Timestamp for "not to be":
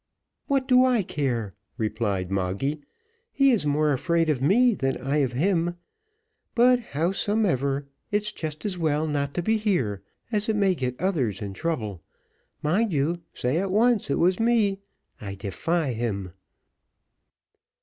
9.05-9.57